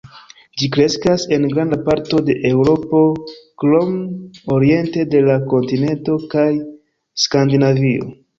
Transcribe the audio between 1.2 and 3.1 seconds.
en granda parto de Eŭropo